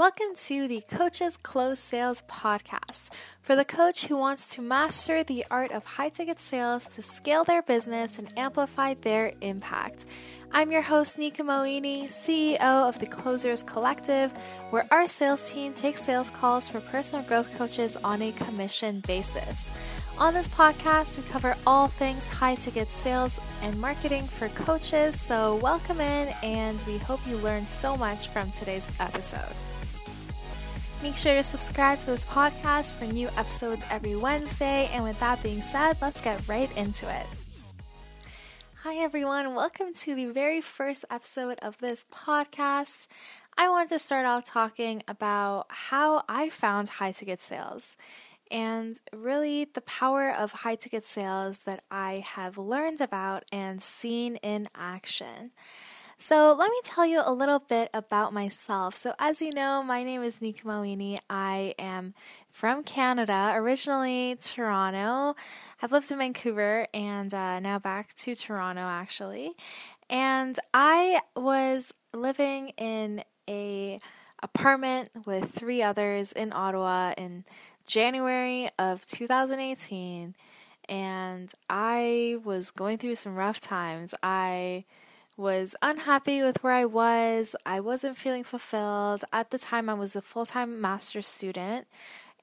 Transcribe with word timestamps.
Welcome 0.00 0.34
to 0.34 0.66
the 0.66 0.80
Coaches 0.90 1.36
Close 1.36 1.78
Sales 1.78 2.22
Podcast 2.22 3.10
for 3.42 3.54
the 3.54 3.66
coach 3.66 4.06
who 4.06 4.16
wants 4.16 4.54
to 4.54 4.62
master 4.62 5.22
the 5.22 5.44
art 5.50 5.72
of 5.72 5.84
high 5.84 6.08
ticket 6.08 6.40
sales 6.40 6.86
to 6.94 7.02
scale 7.02 7.44
their 7.44 7.60
business 7.60 8.18
and 8.18 8.32
amplify 8.34 8.94
their 8.94 9.34
impact. 9.42 10.06
I'm 10.52 10.72
your 10.72 10.80
host, 10.80 11.18
Nika 11.18 11.42
Moini, 11.42 12.06
CEO 12.06 12.62
of 12.62 12.98
the 12.98 13.06
Closers 13.06 13.62
Collective, 13.62 14.32
where 14.70 14.86
our 14.90 15.06
sales 15.06 15.52
team 15.52 15.74
takes 15.74 16.02
sales 16.02 16.30
calls 16.30 16.66
for 16.66 16.80
personal 16.80 17.22
growth 17.26 17.54
coaches 17.58 17.98
on 17.98 18.22
a 18.22 18.32
commission 18.32 19.00
basis. 19.06 19.68
On 20.16 20.32
this 20.32 20.48
podcast, 20.48 21.18
we 21.18 21.24
cover 21.24 21.54
all 21.66 21.88
things 21.88 22.26
high 22.26 22.54
ticket 22.54 22.88
sales 22.88 23.38
and 23.60 23.78
marketing 23.78 24.26
for 24.26 24.48
coaches. 24.48 25.20
So, 25.20 25.56
welcome 25.56 26.00
in, 26.00 26.28
and 26.42 26.82
we 26.86 26.96
hope 26.96 27.20
you 27.26 27.36
learned 27.36 27.68
so 27.68 27.98
much 27.98 28.28
from 28.28 28.50
today's 28.52 28.90
episode. 28.98 29.54
Make 31.02 31.16
sure 31.16 31.32
to 31.34 31.42
subscribe 31.42 31.98
to 32.00 32.06
this 32.06 32.26
podcast 32.26 32.92
for 32.92 33.06
new 33.06 33.28
episodes 33.38 33.86
every 33.90 34.16
Wednesday. 34.16 34.90
And 34.92 35.02
with 35.02 35.18
that 35.20 35.42
being 35.42 35.62
said, 35.62 35.96
let's 36.02 36.20
get 36.20 36.46
right 36.46 36.70
into 36.76 37.08
it. 37.08 37.26
Hi, 38.82 38.96
everyone. 38.96 39.54
Welcome 39.54 39.94
to 39.94 40.14
the 40.14 40.26
very 40.26 40.60
first 40.60 41.06
episode 41.10 41.58
of 41.62 41.78
this 41.78 42.04
podcast. 42.12 43.08
I 43.56 43.70
wanted 43.70 43.88
to 43.88 43.98
start 43.98 44.26
off 44.26 44.44
talking 44.44 45.02
about 45.08 45.68
how 45.70 46.22
I 46.28 46.50
found 46.50 46.88
high 46.90 47.12
ticket 47.12 47.40
sales 47.40 47.96
and 48.50 49.00
really 49.10 49.64
the 49.64 49.80
power 49.80 50.30
of 50.30 50.52
high 50.52 50.74
ticket 50.74 51.06
sales 51.06 51.60
that 51.60 51.82
I 51.90 52.24
have 52.26 52.58
learned 52.58 53.00
about 53.00 53.44
and 53.50 53.80
seen 53.80 54.36
in 54.36 54.66
action. 54.74 55.52
So, 56.22 56.52
let 56.52 56.70
me 56.70 56.78
tell 56.84 57.06
you 57.06 57.22
a 57.24 57.32
little 57.32 57.60
bit 57.60 57.88
about 57.94 58.34
myself. 58.34 58.94
So, 58.94 59.14
as 59.18 59.40
you 59.40 59.54
know, 59.54 59.82
my 59.82 60.02
name 60.02 60.22
is 60.22 60.42
Nika 60.42 60.64
Moini. 60.66 61.18
I 61.30 61.74
am 61.78 62.12
from 62.50 62.84
Canada, 62.84 63.52
originally 63.54 64.36
Toronto. 64.38 65.34
I've 65.80 65.92
lived 65.92 66.10
in 66.10 66.18
Vancouver 66.18 66.86
and 66.92 67.32
uh, 67.32 67.58
now 67.60 67.78
back 67.78 68.12
to 68.16 68.34
Toronto 68.34 68.82
actually. 68.82 69.52
And 70.10 70.60
I 70.74 71.22
was 71.34 71.94
living 72.12 72.74
in 72.76 73.24
a 73.48 73.98
apartment 74.42 75.12
with 75.24 75.50
three 75.52 75.82
others 75.82 76.32
in 76.32 76.52
Ottawa 76.52 77.14
in 77.16 77.46
January 77.86 78.68
of 78.78 79.06
2018 79.06 80.34
and 80.86 81.50
I 81.70 82.36
was 82.44 82.72
going 82.72 82.98
through 82.98 83.14
some 83.14 83.36
rough 83.36 83.58
times. 83.58 84.12
I 84.22 84.84
was 85.40 85.74
unhappy 85.80 86.42
with 86.42 86.62
where 86.62 86.74
I 86.74 86.84
was. 86.84 87.56
I 87.64 87.80
wasn't 87.80 88.18
feeling 88.18 88.44
fulfilled. 88.44 89.24
At 89.32 89.50
the 89.50 89.58
time, 89.58 89.88
I 89.88 89.94
was 89.94 90.14
a 90.14 90.20
full 90.20 90.44
time 90.44 90.80
master's 90.80 91.26
student, 91.26 91.86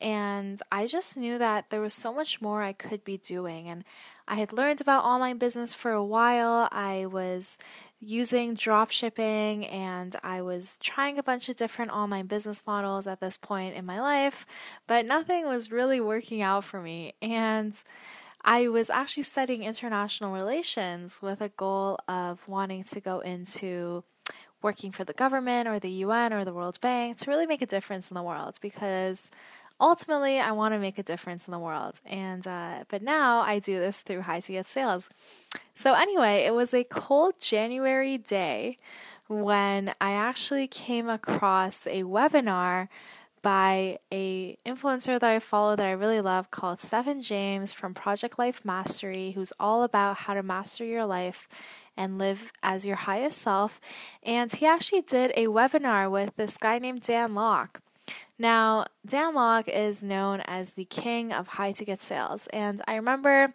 and 0.01 0.59
I 0.71 0.87
just 0.87 1.15
knew 1.15 1.37
that 1.37 1.69
there 1.69 1.79
was 1.79 1.93
so 1.93 2.11
much 2.11 2.41
more 2.41 2.63
I 2.63 2.73
could 2.73 3.03
be 3.03 3.17
doing. 3.17 3.69
And 3.69 3.83
I 4.27 4.35
had 4.35 4.51
learned 4.51 4.81
about 4.81 5.05
online 5.05 5.37
business 5.37 5.75
for 5.75 5.91
a 5.91 6.03
while. 6.03 6.67
I 6.71 7.05
was 7.05 7.59
using 7.99 8.53
drop 8.53 8.91
shipping 8.91 9.65
and 9.65 10.15
I 10.23 10.41
was 10.41 10.77
trying 10.79 11.17
a 11.17 11.23
bunch 11.23 11.49
of 11.49 11.55
different 11.55 11.91
online 11.91 12.27
business 12.27 12.63
models 12.67 13.07
at 13.07 13.19
this 13.19 13.37
point 13.37 13.75
in 13.75 13.85
my 13.87 13.99
life, 13.99 14.45
but 14.85 15.05
nothing 15.05 15.47
was 15.47 15.71
really 15.71 15.99
working 15.99 16.41
out 16.41 16.63
for 16.63 16.81
me. 16.81 17.13
And 17.23 17.73
I 18.43 18.67
was 18.67 18.89
actually 18.89 19.23
studying 19.23 19.63
international 19.63 20.31
relations 20.31 21.21
with 21.21 21.41
a 21.41 21.49
goal 21.49 21.99
of 22.07 22.47
wanting 22.47 22.83
to 22.85 22.99
go 23.01 23.19
into 23.19 24.03
working 24.61 24.91
for 24.91 25.03
the 25.03 25.13
government 25.13 25.67
or 25.67 25.79
the 25.79 25.89
UN 25.89 26.33
or 26.33 26.43
the 26.43 26.53
World 26.53 26.79
Bank 26.81 27.17
to 27.17 27.29
really 27.29 27.45
make 27.45 27.61
a 27.61 27.65
difference 27.65 28.09
in 28.09 28.15
the 28.15 28.23
world 28.23 28.57
because 28.61 29.31
ultimately 29.79 30.39
I 30.39 30.51
want 30.51 30.73
to 30.73 30.79
make 30.79 30.97
a 30.97 31.03
difference 31.03 31.47
in 31.47 31.51
the 31.51 31.59
world. 31.59 32.01
And 32.05 32.47
uh, 32.47 32.83
but 32.87 33.01
now 33.01 33.41
I 33.41 33.59
do 33.59 33.79
this 33.79 34.01
through 34.01 34.21
high 34.21 34.39
ticket 34.39 34.67
sales. 34.67 35.09
So 35.75 35.93
anyway, 35.93 36.43
it 36.45 36.53
was 36.53 36.73
a 36.73 36.83
cold 36.83 37.35
January 37.39 38.17
day 38.17 38.77
when 39.27 39.93
I 39.99 40.11
actually 40.11 40.67
came 40.67 41.09
across 41.09 41.85
a 41.87 42.03
webinar 42.03 42.87
by 43.47 43.97
a 44.11 44.57
influencer 44.65 45.17
that 45.17 45.29
I 45.29 45.39
follow 45.39 45.77
that 45.77 45.85
I 45.85 45.91
really 45.91 46.19
love 46.19 46.51
called 46.51 46.81
Stefan 46.81 47.21
James 47.21 47.71
from 47.71 47.93
Project 47.93 48.37
Life 48.37 48.65
Mastery, 48.65 49.31
who's 49.31 49.53
all 49.57 49.83
about 49.83 50.17
how 50.17 50.33
to 50.33 50.43
master 50.43 50.83
your 50.83 51.05
life 51.05 51.47
and 51.95 52.17
live 52.17 52.51
as 52.61 52.85
your 52.85 52.97
highest 52.97 53.37
self. 53.37 53.79
And 54.21 54.51
he 54.51 54.65
actually 54.65 54.99
did 54.99 55.31
a 55.37 55.45
webinar 55.45 56.11
with 56.11 56.35
this 56.35 56.57
guy 56.57 56.77
named 56.77 57.03
Dan 57.03 57.35
Lok. 57.35 57.81
Now, 58.37 58.87
Dan 59.05 59.33
Lok 59.33 59.69
is 59.69 60.03
known 60.03 60.41
as 60.41 60.71
the 60.71 60.83
king 60.83 61.31
of 61.31 61.47
high 61.47 61.71
ticket 61.71 62.01
sales. 62.01 62.47
And 62.47 62.81
I 62.85 62.97
remember 62.97 63.53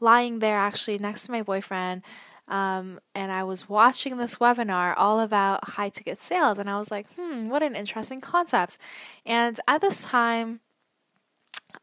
lying 0.00 0.38
there 0.38 0.56
actually 0.56 0.96
next 0.96 1.26
to 1.26 1.32
my 1.32 1.42
boyfriend 1.42 2.00
um, 2.48 3.00
and 3.14 3.32
I 3.32 3.42
was 3.44 3.68
watching 3.68 4.16
this 4.16 4.36
webinar 4.36 4.94
all 4.96 5.20
about 5.20 5.70
high 5.70 5.88
ticket 5.88 6.20
sales, 6.20 6.58
and 6.58 6.68
I 6.68 6.78
was 6.78 6.90
like, 6.90 7.06
hmm, 7.14 7.48
what 7.48 7.62
an 7.62 7.74
interesting 7.74 8.20
concept. 8.20 8.78
And 9.24 9.58
at 9.66 9.80
this 9.80 10.04
time, 10.04 10.60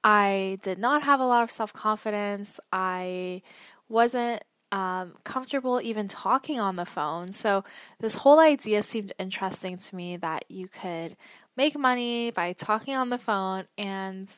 I 0.04 0.60
did 0.62 0.78
not 0.78 1.04
have 1.04 1.20
a 1.20 1.26
lot 1.26 1.44
of 1.44 1.52
self 1.52 1.74
confidence. 1.74 2.60
I 2.72 3.42
wasn't 3.90 4.44
um, 4.72 5.16
comfortable 5.24 5.82
even 5.82 6.08
talking 6.08 6.60
on 6.60 6.76
the 6.76 6.86
phone. 6.86 7.32
So, 7.32 7.64
this 8.00 8.16
whole 8.16 8.40
idea 8.40 8.84
seemed 8.84 9.14
interesting 9.20 9.78
to 9.78 9.96
me 9.96 10.16
that 10.18 10.46
you 10.48 10.68
could 10.68 11.18
make 11.58 11.78
money 11.78 12.32
by 12.32 12.54
talking 12.54 12.96
on 12.96 13.10
the 13.10 13.18
phone 13.18 13.66
and 13.78 14.30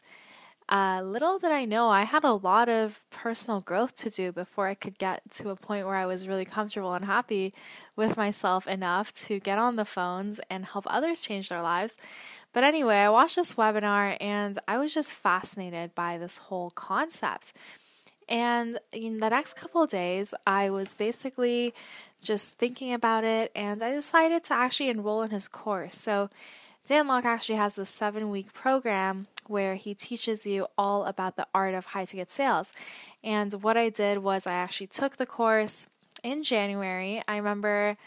uh, 0.73 1.03
little 1.03 1.37
did 1.37 1.51
I 1.51 1.65
know, 1.65 1.89
I 1.89 2.01
had 2.01 2.23
a 2.23 2.33
lot 2.33 2.67
of 2.67 2.99
personal 3.11 3.61
growth 3.61 3.93
to 3.97 4.09
do 4.09 4.31
before 4.31 4.67
I 4.67 4.73
could 4.73 4.97
get 4.97 5.21
to 5.33 5.49
a 5.49 5.55
point 5.55 5.85
where 5.85 5.97
I 5.97 6.07
was 6.07 6.27
really 6.27 6.45
comfortable 6.45 6.95
and 6.95 7.05
happy 7.05 7.53
with 7.95 8.17
myself 8.17 8.65
enough 8.65 9.13
to 9.25 9.39
get 9.39 9.59
on 9.59 9.75
the 9.75 9.85
phones 9.85 10.41
and 10.49 10.65
help 10.65 10.85
others 10.87 11.19
change 11.19 11.49
their 11.49 11.61
lives. 11.61 11.95
But 12.53 12.63
anyway, 12.63 12.95
I 12.95 13.09
watched 13.09 13.35
this 13.35 13.53
webinar 13.53 14.17
and 14.19 14.57
I 14.67 14.79
was 14.79 14.95
just 14.95 15.13
fascinated 15.13 15.93
by 15.93 16.17
this 16.17 16.39
whole 16.39 16.71
concept. 16.71 17.53
And 18.27 18.79
in 18.91 19.19
the 19.19 19.29
next 19.29 19.53
couple 19.53 19.85
days, 19.85 20.33
I 20.47 20.71
was 20.71 20.95
basically 20.95 21.75
just 22.23 22.57
thinking 22.57 22.93
about 22.93 23.23
it 23.23 23.51
and 23.55 23.83
I 23.83 23.91
decided 23.91 24.43
to 24.45 24.55
actually 24.55 24.89
enroll 24.89 25.21
in 25.21 25.29
his 25.29 25.47
course. 25.47 25.93
So, 25.93 26.31
Dan 26.85 27.07
Lok 27.07 27.25
actually 27.25 27.55
has 27.55 27.75
this 27.75 27.89
seven 27.89 28.29
week 28.31 28.53
program 28.53 29.27
where 29.49 29.75
he 29.75 29.93
teaches 29.93 30.45
you 30.45 30.67
all 30.77 31.05
about 31.05 31.35
the 31.35 31.47
art 31.53 31.73
of 31.73 31.87
high 31.87 32.05
ticket 32.05 32.31
sales. 32.31 32.73
And 33.23 33.53
what 33.63 33.77
I 33.77 33.89
did 33.89 34.19
was 34.19 34.45
I 34.45 34.53
actually 34.53 34.87
took 34.87 35.17
the 35.17 35.25
course 35.25 35.89
in 36.23 36.43
January. 36.43 37.21
I 37.27 37.37
remember 37.37 37.97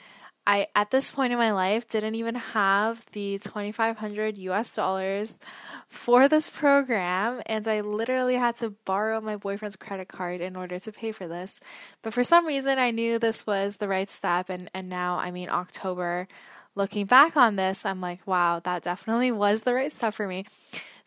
I 0.46 0.68
at 0.76 0.92
this 0.92 1.10
point 1.10 1.32
in 1.32 1.38
my 1.38 1.50
life 1.50 1.88
didn't 1.88 2.14
even 2.14 2.36
have 2.36 3.04
the 3.12 3.38
2500 3.38 4.38
US 4.38 4.74
dollars 4.74 5.40
for 5.88 6.28
this 6.28 6.48
program 6.50 7.42
and 7.46 7.66
I 7.66 7.80
literally 7.80 8.36
had 8.36 8.56
to 8.56 8.70
borrow 8.84 9.20
my 9.20 9.36
boyfriend's 9.36 9.76
credit 9.76 10.08
card 10.08 10.40
in 10.40 10.54
order 10.54 10.78
to 10.78 10.92
pay 10.92 11.10
for 11.10 11.26
this. 11.26 11.60
But 12.02 12.14
for 12.14 12.22
some 12.22 12.46
reason 12.46 12.78
I 12.78 12.92
knew 12.92 13.18
this 13.18 13.46
was 13.46 13.78
the 13.78 13.88
right 13.88 14.08
step 14.08 14.48
and 14.48 14.70
and 14.72 14.88
now 14.88 15.18
I 15.18 15.32
mean 15.32 15.48
October 15.48 16.28
looking 16.76 17.06
back 17.06 17.36
on 17.36 17.56
this 17.56 17.84
I'm 17.84 18.00
like 18.00 18.24
wow 18.24 18.60
that 18.60 18.84
definitely 18.84 19.32
was 19.32 19.62
the 19.62 19.74
right 19.74 19.90
step 19.90 20.14
for 20.14 20.28
me. 20.28 20.46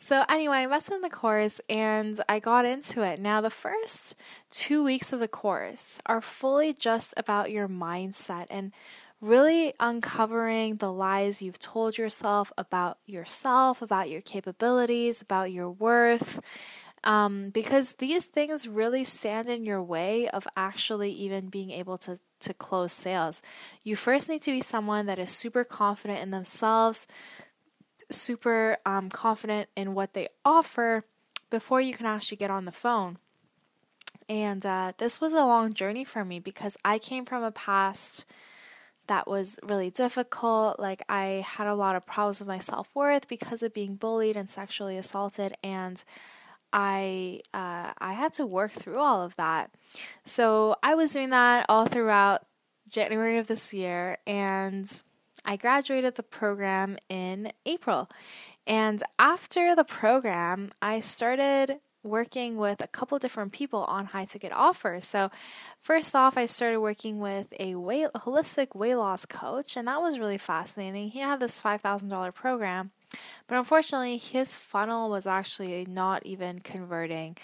So, 0.02 0.24
anyway, 0.30 0.60
I 0.60 0.62
invested 0.62 0.96
in 0.96 1.02
the 1.02 1.10
course 1.10 1.60
and 1.68 2.22
I 2.30 2.40
got 2.40 2.64
into 2.64 3.04
it. 3.04 3.20
Now, 3.20 3.42
the 3.42 3.50
first 3.50 4.16
two 4.50 4.82
weeks 4.82 5.12
of 5.12 5.20
the 5.20 5.28
course 5.28 6.00
are 6.06 6.22
fully 6.22 6.74
just 6.74 7.14
about 7.18 7.52
your 7.52 7.68
mindset 7.68 8.46
and 8.50 8.72
really 9.20 9.74
uncovering 9.78 10.78
the 10.78 10.90
lies 10.90 11.42
you've 11.42 11.60
told 11.60 11.98
yourself 11.98 12.50
about 12.58 12.98
yourself, 13.08 13.82
about 13.82 14.10
your 14.10 14.22
capabilities, 14.22 15.22
about 15.22 15.52
your 15.52 15.70
worth. 15.70 16.40
Um, 17.04 17.50
because 17.50 17.94
these 17.94 18.24
things 18.24 18.70
really 18.70 19.04
stand 19.04 19.50
in 19.50 19.66
your 19.66 19.84
way 19.84 20.30
of 20.30 20.48
actually 20.56 21.12
even 21.12 21.48
being 21.48 21.72
able 21.72 21.98
to, 22.00 22.20
to 22.42 22.54
close 22.54 22.94
sales. 22.94 23.42
You 23.84 23.98
first 23.98 24.30
need 24.30 24.42
to 24.44 24.52
be 24.52 24.62
someone 24.62 25.08
that 25.08 25.20
is 25.20 25.30
super 25.30 25.66
confident 25.66 26.20
in 26.20 26.32
themselves, 26.32 27.08
super 28.12 28.78
um, 28.86 29.10
confident 29.10 29.70
in 29.76 29.94
what 29.94 30.14
they 30.14 30.28
offer 30.44 31.06
before 31.50 31.82
you 31.82 31.94
can 31.94 32.06
actually 32.06 32.38
get 32.38 32.52
on 32.52 32.66
the 32.66 32.72
phone. 32.72 33.18
And 34.28 34.66
uh, 34.66 34.94
this 34.98 35.20
was 35.20 35.34
a 35.34 35.46
long 35.46 35.74
journey 35.74 36.04
for 36.04 36.24
me 36.24 36.40
because 36.40 36.78
I 36.86 37.00
came 37.00 37.26
from 37.26 37.44
a 37.44 37.52
past 37.52 38.26
that 39.08 39.28
was 39.28 39.60
really 39.64 39.90
difficult. 39.90 40.80
Like, 40.80 41.02
I 41.10 41.44
had 41.48 41.66
a 41.66 41.74
lot 41.74 41.96
of 41.96 42.06
problems 42.06 42.40
with 42.40 42.48
my 42.48 42.60
self 42.60 42.96
worth 42.96 43.28
because 43.28 43.64
of 43.64 43.74
being 43.74 43.96
bullied 43.96 44.38
and 44.38 44.48
sexually 44.48 44.98
assaulted. 44.98 45.56
And 45.64 46.04
I 46.72 47.42
uh, 47.54 47.94
I 47.98 48.14
had 48.14 48.34
to 48.34 48.46
work 48.46 48.72
through 48.72 48.98
all 48.98 49.24
of 49.24 49.36
that. 49.38 49.72
So 50.26 50.76
I 50.84 50.96
was 50.96 51.12
doing 51.12 51.32
that 51.32 51.66
all 51.68 51.86
throughout 51.86 52.46
January 52.90 53.38
of 53.38 53.48
this 53.48 53.74
year, 53.74 54.18
and 54.28 54.86
I 55.46 55.56
graduated 55.56 56.16
the 56.16 56.24
program 56.24 56.98
in 57.10 57.52
April. 57.66 58.10
And 58.68 59.02
after 59.18 59.76
the 59.76 59.84
program, 59.84 60.72
I 60.82 61.00
started 61.00 61.80
working 62.04 62.58
with 62.58 62.82
a 62.82 62.88
couple 62.88 63.20
different 63.20 63.52
people 63.52 63.84
on 63.84 64.06
high 64.08 64.26
ticket 64.26 64.52
offers. 64.54 65.06
So, 65.06 65.32
first 65.82 66.16
off, 66.16 66.38
I 66.38 66.46
started 66.46 66.80
working 66.80 67.20
with 67.20 67.54
a 67.60 67.76
weight, 67.76 68.08
holistic 68.16 68.76
weight 68.76 68.96
loss 68.96 69.26
coach, 69.26 69.76
and 69.76 69.88
that 69.88 70.02
was 70.02 70.20
really 70.20 70.38
fascinating. 70.38 71.10
He 71.10 71.20
had 71.20 71.40
this 71.40 71.62
$5,000 71.62 72.34
program, 72.34 72.92
but 73.48 73.58
unfortunately, 73.58 74.18
his 74.18 74.56
funnel 74.56 75.10
was 75.10 75.28
actually 75.28 75.86
not 75.90 76.26
even 76.26 76.60
converting. 76.60 77.38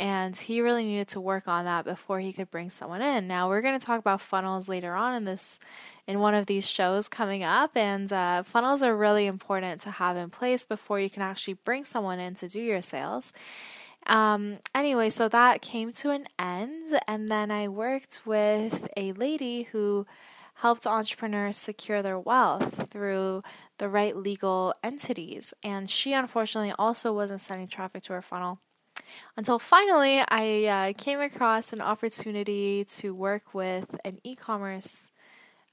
And 0.00 0.34
he 0.34 0.62
really 0.62 0.84
needed 0.84 1.08
to 1.08 1.20
work 1.20 1.46
on 1.46 1.66
that 1.66 1.84
before 1.84 2.20
he 2.20 2.32
could 2.32 2.50
bring 2.50 2.70
someone 2.70 3.02
in. 3.02 3.28
Now 3.28 3.50
we're 3.50 3.60
going 3.60 3.78
to 3.78 3.84
talk 3.84 4.00
about 4.00 4.22
funnels 4.22 4.66
later 4.66 4.94
on 4.94 5.14
in 5.14 5.26
this, 5.26 5.60
in 6.06 6.20
one 6.20 6.34
of 6.34 6.46
these 6.46 6.66
shows 6.66 7.06
coming 7.06 7.42
up. 7.42 7.76
And 7.76 8.10
uh, 8.10 8.42
funnels 8.42 8.82
are 8.82 8.96
really 8.96 9.26
important 9.26 9.82
to 9.82 9.90
have 9.90 10.16
in 10.16 10.30
place 10.30 10.64
before 10.64 10.98
you 11.00 11.10
can 11.10 11.20
actually 11.20 11.54
bring 11.54 11.84
someone 11.84 12.18
in 12.18 12.34
to 12.36 12.48
do 12.48 12.62
your 12.62 12.80
sales. 12.80 13.34
Um, 14.06 14.60
anyway, 14.74 15.10
so 15.10 15.28
that 15.28 15.60
came 15.60 15.92
to 15.92 16.10
an 16.10 16.26
end, 16.38 16.98
and 17.06 17.28
then 17.28 17.50
I 17.50 17.68
worked 17.68 18.22
with 18.24 18.88
a 18.96 19.12
lady 19.12 19.64
who 19.64 20.06
helped 20.54 20.86
entrepreneurs 20.86 21.58
secure 21.58 22.00
their 22.00 22.18
wealth 22.18 22.88
through 22.90 23.42
the 23.76 23.90
right 23.90 24.16
legal 24.16 24.72
entities. 24.82 25.52
And 25.62 25.90
she 25.90 26.14
unfortunately 26.14 26.72
also 26.78 27.12
wasn't 27.12 27.40
sending 27.40 27.68
traffic 27.68 28.02
to 28.04 28.14
her 28.14 28.22
funnel. 28.22 28.60
Until 29.36 29.58
finally, 29.58 30.22
I 30.28 30.64
uh, 30.64 30.92
came 30.96 31.20
across 31.20 31.72
an 31.72 31.80
opportunity 31.80 32.84
to 32.96 33.14
work 33.14 33.54
with 33.54 33.96
an 34.04 34.18
e 34.24 34.34
commerce 34.34 35.12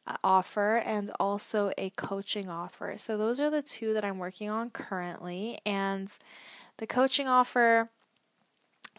uh, 0.05 0.15
offer 0.23 0.77
and 0.77 1.11
also 1.19 1.71
a 1.77 1.89
coaching 1.91 2.49
offer. 2.49 2.95
So, 2.97 3.17
those 3.17 3.39
are 3.39 3.49
the 3.49 3.61
two 3.61 3.93
that 3.93 4.05
I'm 4.05 4.19
working 4.19 4.49
on 4.49 4.69
currently. 4.69 5.59
And 5.65 6.11
the 6.77 6.87
coaching 6.87 7.27
offer 7.27 7.89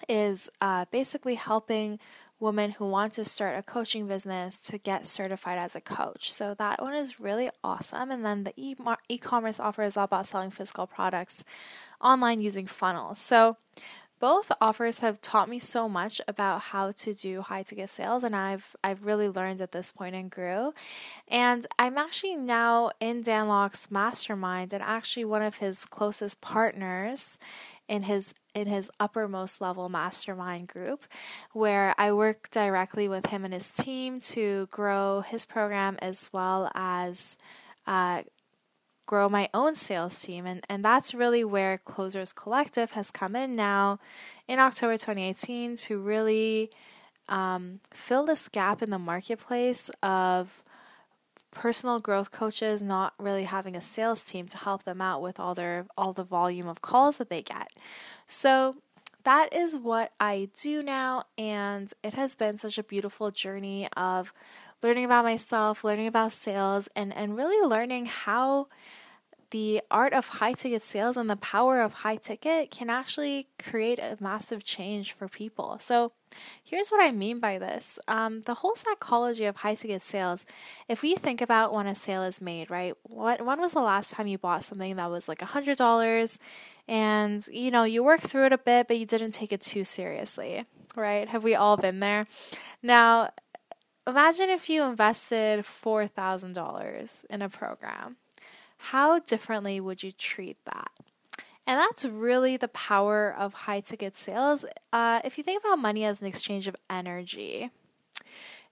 is 0.09 0.51
uh, 0.61 0.85
basically 0.91 1.35
helping 1.35 1.99
women 2.41 2.73
who 2.73 2.87
want 2.87 3.13
to 3.15 3.25
start 3.25 3.59
a 3.59 3.63
coaching 3.63 4.07
business 4.07 4.61
to 4.61 4.79
get 4.79 5.07
certified 5.07 5.59
as 5.59 5.75
a 5.75 5.81
coach. 5.81 6.33
So 6.33 6.55
that 6.55 6.81
one 6.81 6.95
is 6.95 7.19
really 7.19 7.51
awesome. 7.65 8.11
And 8.11 8.25
then 8.25 8.45
the 8.45 8.53
e 8.57 9.19
commerce 9.19 9.59
offer 9.59 9.83
is 9.83 9.97
all 9.97 10.05
about 10.05 10.27
selling 10.27 10.51
physical 10.51 10.87
products 10.87 11.43
online 12.01 12.41
using 12.41 12.67
funnels. 12.67 13.19
So 13.19 13.57
both 14.21 14.51
offers 14.61 14.99
have 14.99 15.21
taught 15.21 15.49
me 15.49 15.59
so 15.59 15.89
much 15.89 16.21
about 16.27 16.61
how 16.61 16.93
to 16.93 17.15
do 17.15 17.43
high 17.43 17.63
ticket 17.63 17.91
sales 17.91 18.25
and 18.25 18.35
I've 18.35 18.77
I've 18.83 19.05
really 19.05 19.29
learned 19.29 19.61
at 19.61 19.73
this 19.73 19.93
point 19.93 20.15
and 20.15 20.31
grew. 20.31 20.75
And 21.29 21.67
I'm 21.79 21.99
actually 21.99 22.37
now 22.37 22.91
in 23.01 23.23
Dan 23.23 23.49
Lok's 23.49 23.91
mastermind 23.91 24.73
and 24.73 24.83
actually 24.83 25.25
one 25.25 25.43
of 25.43 25.59
his 25.59 25.85
closest 25.85 26.41
partners 26.41 27.39
in 27.89 28.03
his 28.03 28.35
in 28.55 28.67
his 28.67 28.91
uppermost 28.99 29.61
level 29.61 29.89
mastermind 29.89 30.69
group 30.69 31.05
where 31.53 31.95
I 31.97 32.13
work 32.13 32.51
directly 32.51 33.09
with 33.09 33.27
him 33.27 33.45
and 33.45 33.55
his 33.55 33.71
team 33.71 34.21
to 34.21 34.67
grow 34.71 35.21
his 35.21 35.47
program 35.47 35.97
as 36.01 36.29
well 36.33 36.71
as 36.75 37.37
uh, 37.87 38.23
grow 39.09 39.27
my 39.27 39.49
own 39.55 39.75
sales 39.75 40.23
team 40.23 40.45
and, 40.45 40.63
and 40.69 40.85
that's 40.85 41.15
really 41.15 41.43
where 41.43 41.79
closers 41.79 42.31
collective 42.31 42.91
has 42.93 43.11
come 43.11 43.35
in 43.35 43.57
now 43.57 43.99
in 44.47 44.59
october 44.59 44.93
2018 44.93 45.77
to 45.77 45.99
really 45.99 46.71
um, 47.31 47.81
fill 47.91 48.27
this 48.27 48.49
gap 48.49 48.83
in 48.83 48.91
the 48.91 48.99
marketplace 48.99 49.91
of 50.03 50.63
personal 51.51 51.99
growth 51.99 52.31
coaches 52.31 52.83
not 52.83 53.15
really 53.19 53.45
having 53.45 53.75
a 53.75 53.81
sales 53.81 54.23
team 54.25 54.47
to 54.47 54.59
help 54.59 54.85
them 54.85 55.01
out 55.01 55.23
with 55.23 55.41
all 55.41 55.55
their 55.55 55.87
all 55.97 56.13
the 56.13 56.23
volume 56.23 56.69
of 56.69 56.83
calls 56.83 57.17
that 57.17 57.31
they 57.31 57.41
get. 57.43 57.69
So 58.27 58.77
that 59.25 59.53
is 59.55 59.79
what 59.79 60.13
I 60.21 60.51
do 60.61 60.83
now 60.83 61.25
and 61.39 61.93
it 62.03 62.13
has 62.13 62.35
been 62.35 62.59
such 62.59 62.77
a 62.77 62.83
beautiful 62.83 63.31
journey 63.31 63.89
of 63.97 64.35
learning 64.83 65.05
about 65.05 65.25
myself, 65.25 65.85
learning 65.85 66.07
about 66.07 66.33
sales 66.33 66.89
and 66.95 67.15
and 67.15 67.37
really 67.37 67.67
learning 67.67 68.07
how 68.07 68.69
the 69.51 69.81
art 69.91 70.13
of 70.13 70.29
high 70.29 70.53
ticket 70.53 70.85
sales 70.85 71.17
and 71.17 71.31
the 71.31 71.37
power 71.37 71.81
of 71.81 71.95
high 71.95 72.17
ticket 72.17 72.71
can 72.71 72.91
actually 72.91 73.49
create 73.59 73.99
a 73.99 74.17
massive 74.21 74.63
change 74.63 75.13
for 75.13 75.27
people. 75.27 75.79
So, 75.79 76.13
here's 76.63 76.91
what 76.91 77.03
I 77.03 77.13
mean 77.13 77.41
by 77.41 77.59
this 77.59 77.99
um, 78.09 78.43
the 78.43 78.55
whole 78.55 78.75
psychology 78.75 79.47
of 79.47 79.57
high 79.57 79.75
ticket 79.75 80.03
sales. 80.03 80.45
If 80.87 81.03
we 81.03 81.15
think 81.17 81.41
about 81.41 81.73
when 81.73 81.87
a 81.87 81.95
sale 81.95 82.23
is 82.23 82.41
made, 82.41 82.71
right? 82.71 82.95
What, 83.05 83.45
when 83.45 83.61
was 83.61 83.73
the 83.73 83.81
last 83.81 84.11
time 84.11 84.27
you 84.27 84.39
bought 84.39 84.65
something 84.65 84.97
that 84.97 85.11
was 85.11 85.29
like 85.29 85.39
$100 85.39 86.39
and 86.87 87.47
you 87.51 87.71
know, 87.71 87.85
you 87.85 88.05
worked 88.05 88.27
through 88.27 88.47
it 88.47 88.53
a 88.53 88.59
bit, 88.59 88.87
but 88.87 88.99
you 88.99 89.07
didn't 89.07 89.33
take 89.33 89.53
it 89.53 89.63
too 89.63 89.85
seriously, 89.85 90.65
right? 90.95 91.29
Have 91.29 91.45
we 91.45 91.55
all 91.55 91.79
been 91.79 92.01
there? 92.01 92.27
Now, 92.83 93.31
imagine 94.09 94.51
if 94.51 94.69
you 94.69 94.83
invested 94.83 95.61
$4,000 95.61 97.25
in 97.27 97.43
a 97.43 97.49
program 97.49 98.17
how 98.79 99.19
differently 99.19 99.81
would 99.81 100.03
you 100.03 100.13
treat 100.13 100.57
that? 100.65 100.91
And 101.67 101.79
that's 101.79 102.07
really 102.07 102.57
the 102.57 102.69
power 102.69 103.35
of 103.37 103.53
high 103.53 103.81
ticket 103.81 104.17
sales. 104.17 104.65
Uh, 104.93 105.21
if 105.25 105.37
you 105.37 105.45
think 105.45 105.63
about 105.63 105.79
money 105.79 106.05
as 106.05 106.21
an 106.21 106.27
exchange 106.27 106.67
of 106.67 106.77
energy, 106.89 107.71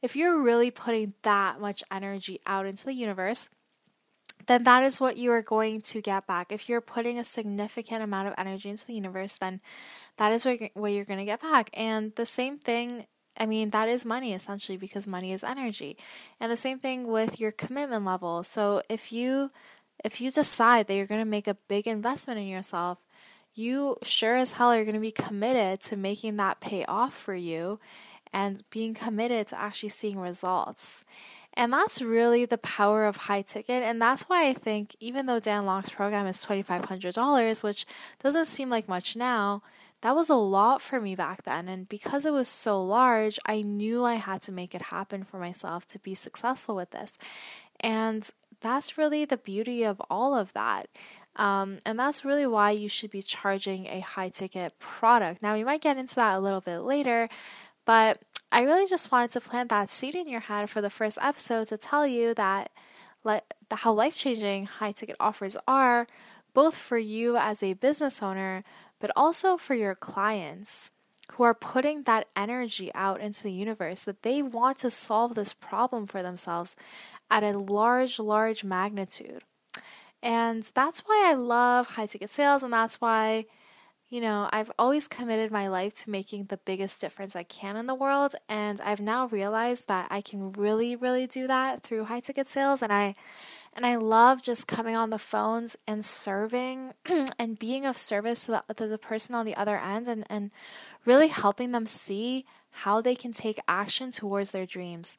if 0.00 0.16
you're 0.16 0.40
really 0.40 0.70
putting 0.70 1.12
that 1.22 1.60
much 1.60 1.84
energy 1.90 2.40
out 2.46 2.64
into 2.64 2.86
the 2.86 2.94
universe, 2.94 3.50
then 4.46 4.64
that 4.64 4.82
is 4.82 5.00
what 5.00 5.18
you 5.18 5.30
are 5.32 5.42
going 5.42 5.80
to 5.80 6.00
get 6.00 6.26
back. 6.26 6.52
If 6.52 6.68
you're 6.68 6.80
putting 6.80 7.18
a 7.18 7.24
significant 7.24 8.02
amount 8.02 8.28
of 8.28 8.34
energy 8.38 8.70
into 8.70 8.86
the 8.86 8.94
universe, 8.94 9.36
then 9.36 9.60
that 10.16 10.32
is 10.32 10.44
what 10.44 10.60
you're, 10.60 10.70
what 10.74 10.92
you're 10.92 11.04
going 11.04 11.18
to 11.18 11.24
get 11.24 11.42
back. 11.42 11.68
And 11.74 12.14
the 12.14 12.26
same 12.26 12.58
thing, 12.58 13.06
I 13.38 13.46
mean, 13.46 13.70
that 13.70 13.88
is 13.88 14.06
money 14.06 14.32
essentially 14.32 14.78
because 14.78 15.06
money 15.06 15.32
is 15.32 15.44
energy. 15.44 15.96
And 16.40 16.50
the 16.50 16.56
same 16.56 16.78
thing 16.78 17.06
with 17.06 17.40
your 17.40 17.52
commitment 17.52 18.04
level. 18.04 18.42
So 18.42 18.82
if 18.88 19.12
you 19.12 19.50
if 20.04 20.20
you 20.20 20.30
decide 20.30 20.86
that 20.86 20.94
you're 20.94 21.06
going 21.06 21.20
to 21.20 21.24
make 21.24 21.48
a 21.48 21.56
big 21.68 21.86
investment 21.86 22.38
in 22.38 22.46
yourself, 22.46 23.02
you 23.54 23.96
sure 24.02 24.36
as 24.36 24.52
hell 24.52 24.70
are 24.70 24.84
going 24.84 24.94
to 24.94 25.00
be 25.00 25.10
committed 25.10 25.80
to 25.82 25.96
making 25.96 26.36
that 26.36 26.60
pay 26.60 26.84
off 26.84 27.14
for 27.14 27.34
you 27.34 27.80
and 28.32 28.62
being 28.70 28.92
committed 28.92 29.46
to 29.48 29.58
actually 29.58 29.88
seeing 29.88 30.18
results. 30.18 31.04
And 31.54 31.72
that's 31.72 32.02
really 32.02 32.44
the 32.44 32.58
power 32.58 33.06
of 33.06 33.16
high 33.16 33.40
ticket. 33.40 33.82
And 33.82 34.00
that's 34.00 34.24
why 34.24 34.46
I 34.46 34.52
think, 34.52 34.94
even 35.00 35.24
though 35.24 35.40
Dan 35.40 35.64
Lok's 35.64 35.88
program 35.88 36.26
is 36.26 36.44
$2,500, 36.44 37.62
which 37.62 37.86
doesn't 38.22 38.44
seem 38.44 38.68
like 38.68 38.88
much 38.88 39.16
now, 39.16 39.62
that 40.02 40.14
was 40.14 40.30
a 40.30 40.34
lot 40.34 40.82
for 40.82 41.00
me 41.00 41.14
back 41.14 41.44
then. 41.44 41.68
And 41.68 41.88
because 41.88 42.26
it 42.26 42.32
was 42.32 42.48
so 42.48 42.82
large, 42.82 43.38
I 43.46 43.62
knew 43.62 44.04
I 44.04 44.14
had 44.14 44.42
to 44.42 44.52
make 44.52 44.74
it 44.74 44.82
happen 44.82 45.24
for 45.24 45.38
myself 45.38 45.86
to 45.88 45.98
be 45.98 46.14
successful 46.14 46.76
with 46.76 46.90
this. 46.90 47.18
And 47.80 48.28
that's 48.60 48.98
really 48.98 49.24
the 49.24 49.36
beauty 49.36 49.84
of 49.84 50.00
all 50.10 50.34
of 50.34 50.52
that. 50.52 50.88
Um, 51.36 51.78
and 51.84 51.98
that's 51.98 52.24
really 52.24 52.46
why 52.46 52.70
you 52.70 52.88
should 52.88 53.10
be 53.10 53.22
charging 53.22 53.86
a 53.86 54.00
high 54.00 54.30
ticket 54.30 54.78
product. 54.78 55.42
Now, 55.42 55.54
we 55.54 55.64
might 55.64 55.82
get 55.82 55.98
into 55.98 56.14
that 56.16 56.36
a 56.36 56.40
little 56.40 56.62
bit 56.62 56.78
later, 56.78 57.28
but 57.84 58.20
I 58.50 58.62
really 58.62 58.86
just 58.86 59.12
wanted 59.12 59.32
to 59.32 59.40
plant 59.40 59.70
that 59.70 59.90
seed 59.90 60.14
in 60.14 60.28
your 60.28 60.40
head 60.40 60.70
for 60.70 60.80
the 60.80 60.90
first 60.90 61.18
episode 61.20 61.68
to 61.68 61.76
tell 61.76 62.06
you 62.06 62.32
that 62.34 62.70
le- 63.22 63.42
how 63.70 63.92
life 63.92 64.16
changing 64.16 64.66
high 64.66 64.92
ticket 64.92 65.16
offers 65.20 65.56
are, 65.68 66.06
both 66.54 66.76
for 66.76 66.96
you 66.96 67.36
as 67.36 67.62
a 67.62 67.74
business 67.74 68.22
owner, 68.22 68.64
but 69.00 69.10
also 69.16 69.56
for 69.56 69.74
your 69.74 69.94
clients 69.94 70.90
who 71.32 71.42
are 71.42 71.54
putting 71.54 72.04
that 72.04 72.28
energy 72.36 72.90
out 72.94 73.20
into 73.20 73.42
the 73.42 73.52
universe 73.52 74.02
that 74.02 74.22
they 74.22 74.42
want 74.42 74.78
to 74.78 74.90
solve 74.90 75.34
this 75.34 75.52
problem 75.52 76.06
for 76.06 76.22
themselves 76.22 76.76
at 77.30 77.42
a 77.42 77.58
large, 77.58 78.18
large 78.18 78.62
magnitude. 78.62 79.42
And 80.22 80.62
that's 80.74 81.00
why 81.00 81.24
I 81.26 81.34
love 81.34 81.88
high 81.88 82.06
ticket 82.06 82.30
sales, 82.30 82.62
and 82.62 82.72
that's 82.72 83.00
why, 83.00 83.46
you 84.08 84.20
know, 84.20 84.48
I've 84.52 84.70
always 84.78 85.08
committed 85.08 85.50
my 85.50 85.68
life 85.68 85.94
to 85.98 86.10
making 86.10 86.44
the 86.44 86.56
biggest 86.56 87.00
difference 87.00 87.36
I 87.36 87.42
can 87.42 87.76
in 87.76 87.86
the 87.86 87.94
world. 87.94 88.34
And 88.48 88.80
I've 88.80 89.00
now 89.00 89.26
realized 89.26 89.88
that 89.88 90.06
I 90.10 90.20
can 90.20 90.52
really, 90.52 90.96
really 90.96 91.26
do 91.26 91.46
that 91.48 91.82
through 91.82 92.04
high 92.04 92.20
ticket 92.20 92.48
sales. 92.48 92.82
And 92.82 92.92
I 92.92 93.14
and 93.76 93.84
I 93.84 93.96
love 93.96 94.42
just 94.42 94.66
coming 94.66 94.96
on 94.96 95.10
the 95.10 95.18
phones 95.18 95.76
and 95.86 96.04
serving 96.04 96.94
and 97.38 97.58
being 97.58 97.84
of 97.84 97.98
service 97.98 98.46
to 98.46 98.62
the, 98.66 98.74
to 98.74 98.86
the 98.86 98.96
person 98.96 99.34
on 99.34 99.44
the 99.44 99.54
other 99.54 99.76
end 99.76 100.08
and, 100.08 100.24
and 100.30 100.50
really 101.04 101.28
helping 101.28 101.72
them 101.72 101.84
see 101.84 102.46
how 102.70 103.02
they 103.02 103.14
can 103.14 103.32
take 103.32 103.60
action 103.68 104.10
towards 104.10 104.50
their 104.50 104.64
dreams. 104.64 105.18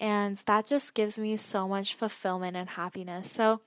And 0.00 0.36
that 0.46 0.68
just 0.68 0.94
gives 0.94 1.16
me 1.16 1.36
so 1.36 1.68
much 1.68 1.94
fulfillment 1.94 2.56
and 2.56 2.70
happiness. 2.70 3.30
So 3.30 3.60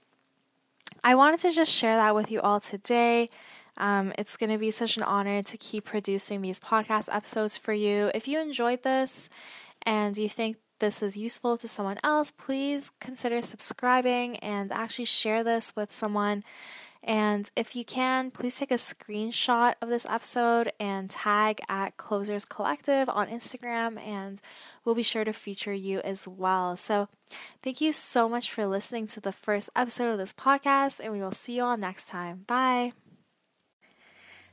I 1.02 1.16
wanted 1.16 1.40
to 1.40 1.52
just 1.52 1.72
share 1.72 1.96
that 1.96 2.14
with 2.14 2.30
you 2.30 2.42
all 2.42 2.60
today. 2.60 3.30
Um, 3.78 4.14
it's 4.18 4.36
going 4.36 4.50
to 4.50 4.58
be 4.58 4.72
such 4.72 4.98
an 4.98 5.04
honor 5.04 5.44
to 5.44 5.58
keep 5.58 5.86
producing 5.86 6.42
these 6.42 6.60
podcast 6.60 7.08
episodes 7.14 7.56
for 7.56 7.72
you. 7.72 8.12
If 8.14 8.28
you 8.28 8.42
enjoyed 8.42 8.84
this 8.84 9.30
and 9.84 10.18
you 10.18 10.28
think 10.28 10.58
this 10.80 11.02
is 11.02 11.18
useful 11.18 11.58
to 11.58 11.68
someone 11.68 12.00
else, 12.04 12.32
please 12.32 12.92
consider 13.00 13.42
subscribing 13.42 14.38
and 14.38 14.72
actually 14.72 15.06
share 15.06 15.44
this 15.44 15.76
with 15.76 15.92
someone. 15.92 16.44
And 17.06 17.50
if 17.56 17.76
you 17.76 17.86
can, 17.86 18.32
please 18.32 18.56
take 18.56 18.72
a 18.72 18.76
screenshot 18.76 19.76
of 19.80 19.90
this 19.90 20.08
episode 20.10 20.72
and 20.80 21.08
tag 21.08 21.62
at 21.70 21.98
Closers 21.98 22.46
Collective 22.46 23.08
on 23.10 23.28
Instagram, 23.28 24.00
and 24.00 24.42
we'll 24.84 24.96
be 24.96 25.04
sure 25.04 25.24
to 25.24 25.32
feature 25.32 25.74
you 25.74 26.00
as 26.00 26.28
well. 26.28 26.76
So, 26.76 27.08
thank 27.62 27.80
you 27.80 27.94
so 27.94 28.28
much 28.28 28.52
for 28.52 28.66
listening 28.66 29.06
to 29.08 29.22
the 29.22 29.32
first 29.32 29.70
episode 29.76 30.10
of 30.10 30.18
this 30.18 30.34
podcast, 30.34 31.00
and 31.00 31.14
we 31.14 31.22
will 31.22 31.32
see 31.32 31.58
you 31.58 31.64
all 31.64 31.78
next 31.78 32.08
time. 32.08 32.44
Bye. 32.48 33.05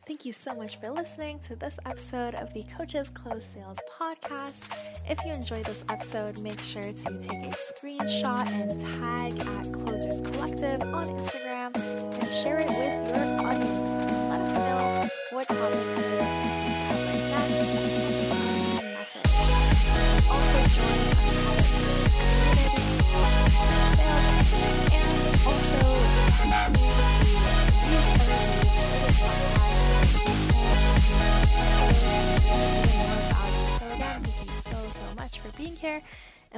Thank 0.04 0.24
you 0.24 0.32
so 0.32 0.52
much 0.54 0.80
for 0.80 0.90
listening 0.90 1.38
to 1.40 1.54
this 1.54 1.78
episode 1.86 2.34
of 2.34 2.52
the 2.52 2.64
Coaches 2.64 3.08
Close 3.08 3.44
Sales 3.44 3.78
podcast. 3.98 4.76
If 5.08 5.24
you 5.24 5.32
enjoyed 5.32 5.64
this 5.64 5.84
episode, 5.88 6.38
make 6.38 6.58
sure 6.58 6.82
to 6.82 7.18
take 7.20 7.46
a 7.46 7.54
screenshot 7.54 8.46
and 8.48 8.78
tag 8.80 9.38
at 9.38 9.72
Closers 9.72 10.20
Collective 10.22 10.82
on 10.82 11.06
Instagram 11.06 11.76
and 11.76 12.28
share 12.42 12.58
it 12.58 12.68
with 12.68 13.16
your 13.16 13.46
audience. 13.46 14.12
Let 14.28 14.40
us 14.40 14.56
know 14.56 15.36
what 15.36 15.48
topics 15.48 15.98
you'd 15.98 16.31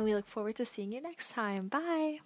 and 0.05 0.11
we 0.11 0.15
look 0.15 0.29
forward 0.29 0.57
to 0.57 0.67
seeing 0.67 0.93
you 0.93 1.01
next 1.01 1.33
time. 1.33 1.69
Bye. 1.69 2.21